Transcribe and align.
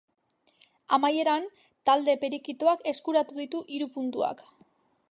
Amaieran, 0.97 1.45
talde 1.91 2.17
perikitoak 2.25 2.83
eskuratu 2.95 3.39
ditu 3.43 3.65
hiru 3.77 3.91
puntuak. 4.01 4.45